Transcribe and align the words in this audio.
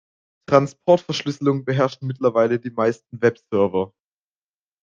Transportverschlüsselung 0.49 1.63
beherrschen 1.63 2.07
mittlerweile 2.07 2.59
die 2.59 2.71
meisten 2.71 3.21
Webserver. 3.21 3.93